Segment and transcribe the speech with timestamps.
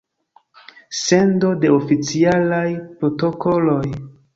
[1.01, 2.67] Sendo de oficialaj
[3.01, 3.83] protokoloj.